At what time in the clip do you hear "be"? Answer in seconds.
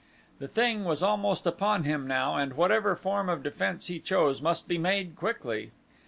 4.67-4.79